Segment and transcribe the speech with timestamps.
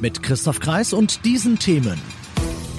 [0.00, 2.00] Mit Christoph Kreis und diesen Themen.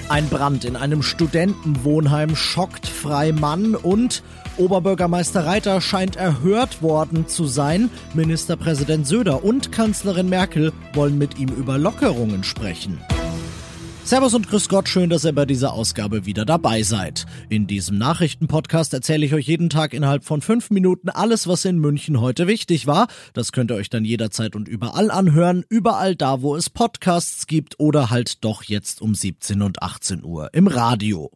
[0.08, 4.22] Ein Brand in einem Studentenwohnheim schockt Freimann und
[4.56, 7.90] Oberbürgermeister Reiter scheint erhört worden zu sein.
[8.14, 13.00] Ministerpräsident Söder und Kanzlerin Merkel wollen mit ihm über Lockerungen sprechen.
[14.04, 17.26] Servus und Grüß Gott, schön, dass ihr bei dieser Ausgabe wieder dabei seid.
[17.48, 21.78] In diesem Nachrichtenpodcast erzähle ich euch jeden Tag innerhalb von fünf Minuten alles, was in
[21.78, 23.06] München heute wichtig war.
[23.34, 27.78] Das könnt ihr euch dann jederzeit und überall anhören, überall da, wo es Podcasts gibt
[27.78, 31.30] oder halt doch jetzt um 17 und 18 Uhr im Radio.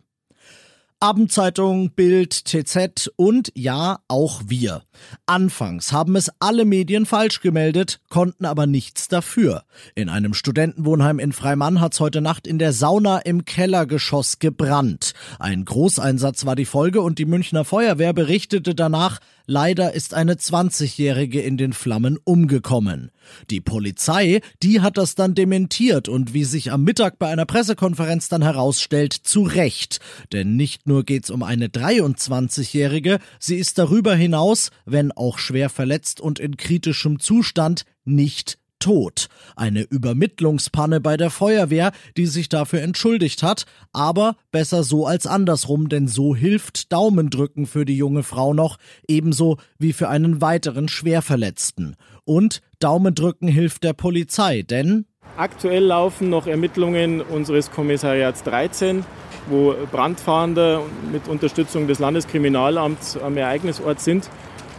[1.00, 4.82] Abendzeitung, Bild, TZ und ja, auch wir.
[5.26, 9.64] Anfangs haben es alle Medien falsch gemeldet, konnten aber nichts dafür.
[9.94, 15.12] In einem Studentenwohnheim in Freimann hat's heute Nacht in der Sauna im Kellergeschoss gebrannt.
[15.38, 21.42] Ein Großeinsatz war die Folge und die Münchner Feuerwehr berichtete danach, Leider ist eine 20-Jährige
[21.42, 23.10] in den Flammen umgekommen.
[23.50, 28.28] Die Polizei, die hat das dann dementiert und wie sich am Mittag bei einer Pressekonferenz
[28.28, 30.00] dann herausstellt, zu Recht.
[30.32, 36.22] Denn nicht nur geht's um eine 23-Jährige, sie ist darüber hinaus, wenn auch schwer verletzt
[36.22, 39.28] und in kritischem Zustand, nicht tot.
[39.56, 45.88] Eine Übermittlungspanne bei der Feuerwehr, die sich dafür entschuldigt hat, aber besser so als andersrum,
[45.88, 48.76] denn so hilft Daumendrücken für die junge Frau noch,
[49.08, 51.96] ebenso wie für einen weiteren Schwerverletzten.
[52.26, 55.06] Und Daumendrücken hilft der Polizei, denn
[55.38, 59.02] Aktuell laufen noch Ermittlungen unseres Kommissariats 13,
[59.48, 64.28] wo Brandfahnder mit Unterstützung des Landeskriminalamts am Ereignisort sind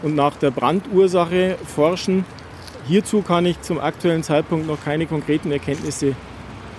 [0.03, 2.23] und nach der Brandursache forschen.
[2.87, 6.15] Hierzu kann ich zum aktuellen Zeitpunkt noch keine konkreten Erkenntnisse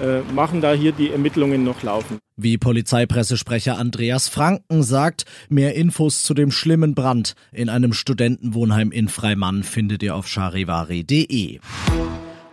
[0.00, 2.18] äh, machen, da hier die Ermittlungen noch laufen.
[2.36, 9.08] Wie Polizeipressesprecher Andreas Franken sagt, mehr Infos zu dem schlimmen Brand in einem Studentenwohnheim in
[9.08, 11.60] Freimann findet ihr auf charivari.de.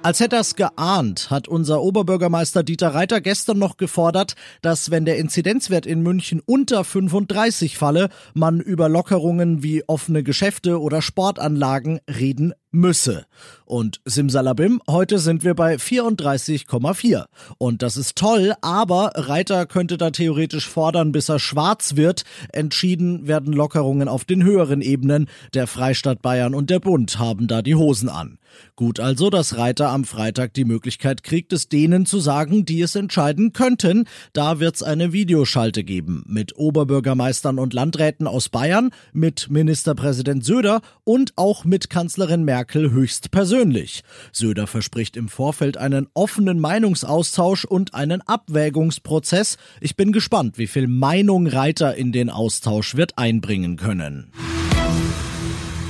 [0.04, 5.18] Als hätte er's geahnt, hat unser Oberbürgermeister Dieter Reiter gestern noch gefordert, dass wenn der
[5.18, 12.54] Inzidenzwert in München unter 35 falle, man über Lockerungen wie offene Geschäfte oder Sportanlagen reden
[12.74, 13.26] müsse.
[13.66, 17.26] Und Simsalabim, heute sind wir bei 34,4.
[17.58, 22.24] Und das ist toll, aber Reiter könnte da theoretisch fordern, bis er schwarz wird.
[22.52, 25.30] Entschieden werden Lockerungen auf den höheren Ebenen.
[25.54, 28.38] Der Freistaat Bayern und der Bund haben da die Hosen an.
[28.76, 32.96] Gut also, dass Reiter am Freitag die Möglichkeit kriegt, es denen zu sagen, die es
[32.96, 34.06] entscheiden könnten.
[34.34, 41.34] Da wird's eine Videoschalte geben mit Oberbürgermeistern und Landräten aus Bayern, mit Ministerpräsident Söder und
[41.36, 44.04] auch mit Kanzlerin Merkel Merkel höchstpersönlich.
[44.32, 49.58] Söder verspricht im Vorfeld einen offenen Meinungsaustausch und einen Abwägungsprozess.
[49.82, 54.32] Ich bin gespannt, wie viel Meinung Reiter in den Austausch wird einbringen können.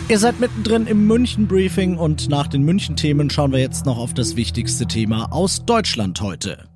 [0.10, 4.36] Ihr seid mittendrin im München-Briefing und nach den München-Themen schauen wir jetzt noch auf das
[4.36, 6.73] wichtigste Thema aus Deutschland heute.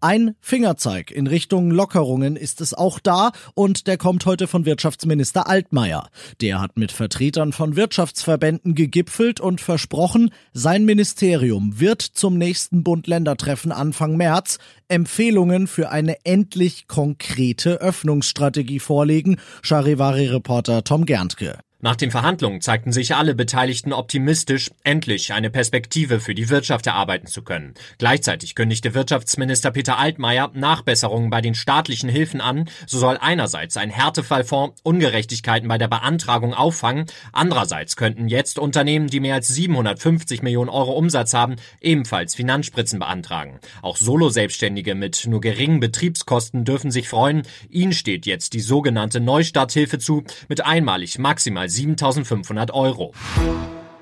[0.00, 5.48] Ein Fingerzeig in Richtung Lockerungen ist es auch da und der kommt heute von Wirtschaftsminister
[5.48, 6.08] Altmaier.
[6.42, 13.72] Der hat mit Vertretern von Wirtschaftsverbänden gegipfelt und versprochen, sein Ministerium wird zum nächsten Bund-Länder-Treffen
[13.72, 14.58] Anfang März
[14.88, 19.38] Empfehlungen für eine endlich konkrete Öffnungsstrategie vorlegen.
[19.62, 21.58] Charivari-Reporter Tom Gerntke.
[21.86, 27.28] Nach den Verhandlungen zeigten sich alle Beteiligten optimistisch, endlich eine Perspektive für die Wirtschaft erarbeiten
[27.28, 27.74] zu können.
[27.98, 32.68] Gleichzeitig kündigte Wirtschaftsminister Peter Altmaier Nachbesserungen bei den staatlichen Hilfen an.
[32.88, 37.06] So soll einerseits ein Härtefallfonds Ungerechtigkeiten bei der Beantragung auffangen.
[37.30, 43.60] Andererseits könnten jetzt Unternehmen, die mehr als 750 Millionen Euro Umsatz haben, ebenfalls Finanzspritzen beantragen.
[43.82, 47.42] Auch Solo-Selbstständige mit nur geringen Betriebskosten dürfen sich freuen.
[47.70, 53.12] Ihnen steht jetzt die sogenannte Neustarthilfe zu, mit einmalig maximal 7500 Euro.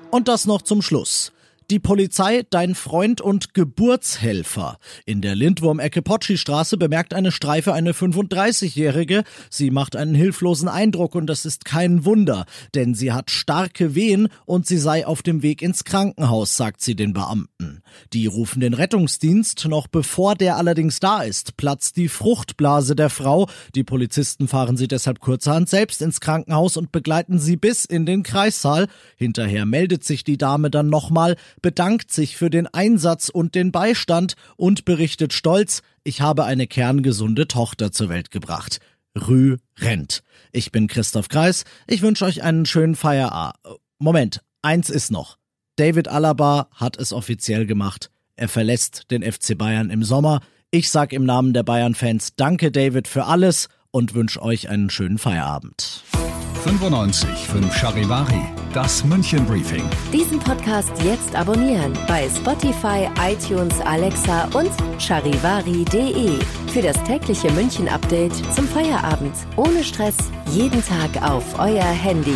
[0.09, 1.33] Und das noch zum Schluss.
[1.71, 4.77] Die Polizei, dein Freund und Geburtshelfer.
[5.07, 9.23] In der Lindwurm-Ecke Potschi-Straße bemerkt eine Streife eine 35-Jährige.
[9.49, 12.45] Sie macht einen hilflosen Eindruck und das ist kein Wunder,
[12.75, 16.95] denn sie hat starke Wehen und sie sei auf dem Weg ins Krankenhaus, sagt sie
[16.95, 17.81] den Beamten.
[18.13, 23.49] Die rufen den Rettungsdienst, noch bevor der allerdings da ist, platzt die Fruchtblase der Frau.
[23.75, 28.23] Die Polizisten fahren sie deshalb kurzerhand selbst ins Krankenhaus und begleiten sie bis in den
[28.23, 28.87] Kreissaal.
[29.17, 34.35] Hinterher meldet sich die Dame dann nochmal, bedankt sich für den Einsatz und den Beistand
[34.57, 38.79] und berichtet stolz, ich habe eine kerngesunde Tochter zur Welt gebracht.
[39.15, 40.21] Rü rennt.
[40.51, 41.63] Ich bin Christoph Kreis.
[41.87, 43.55] Ich wünsche euch einen schönen Feierabend.
[43.97, 45.37] Moment, eins ist noch.
[45.75, 48.09] David Alaba hat es offiziell gemacht.
[48.35, 50.41] Er verlässt den FC Bayern im Sommer.
[50.71, 55.17] Ich sag im Namen der Bayern-Fans Danke, David, für alles und wünsche euch einen schönen
[55.17, 56.03] Feierabend.
[56.63, 58.41] 95 5 Charivari,
[58.73, 59.83] das München Briefing.
[60.11, 66.39] Diesen Podcast jetzt abonnieren bei Spotify, iTunes, Alexa und charivari.de.
[66.73, 69.35] Für das tägliche München Update zum Feierabend.
[69.57, 70.15] Ohne Stress,
[70.51, 72.33] jeden Tag auf euer Handy.